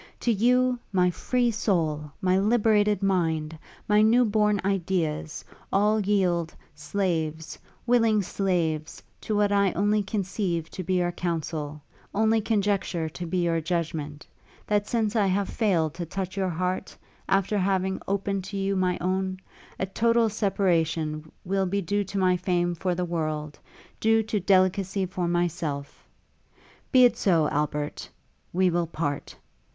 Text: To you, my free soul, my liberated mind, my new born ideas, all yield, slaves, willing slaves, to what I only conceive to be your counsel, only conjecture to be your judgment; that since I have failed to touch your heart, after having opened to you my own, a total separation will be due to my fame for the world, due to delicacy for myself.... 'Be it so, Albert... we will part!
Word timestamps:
To 0.21 0.31
you, 0.31 0.79
my 0.91 1.11
free 1.11 1.51
soul, 1.51 2.11
my 2.21 2.39
liberated 2.39 3.03
mind, 3.03 3.55
my 3.87 4.01
new 4.01 4.25
born 4.25 4.59
ideas, 4.65 5.45
all 5.71 5.99
yield, 5.99 6.55
slaves, 6.73 7.59
willing 7.85 8.23
slaves, 8.23 9.03
to 9.21 9.35
what 9.35 9.51
I 9.51 9.71
only 9.73 10.01
conceive 10.01 10.71
to 10.71 10.83
be 10.83 10.95
your 10.95 11.11
counsel, 11.11 11.83
only 12.15 12.41
conjecture 12.41 13.09
to 13.09 13.27
be 13.27 13.43
your 13.43 13.61
judgment; 13.61 14.25
that 14.65 14.87
since 14.87 15.15
I 15.15 15.27
have 15.27 15.47
failed 15.47 15.93
to 15.93 16.05
touch 16.07 16.35
your 16.35 16.49
heart, 16.49 16.97
after 17.29 17.59
having 17.59 18.01
opened 18.07 18.43
to 18.45 18.57
you 18.57 18.75
my 18.75 18.97
own, 18.99 19.37
a 19.79 19.85
total 19.85 20.29
separation 20.29 21.31
will 21.45 21.67
be 21.67 21.79
due 21.83 22.03
to 22.05 22.17
my 22.17 22.37
fame 22.37 22.73
for 22.73 22.95
the 22.95 23.05
world, 23.05 23.59
due 23.99 24.23
to 24.23 24.39
delicacy 24.39 25.05
for 25.05 25.27
myself.... 25.27 26.07
'Be 26.91 27.05
it 27.05 27.15
so, 27.17 27.47
Albert... 27.49 28.09
we 28.51 28.71
will 28.71 28.87
part! 28.87 29.35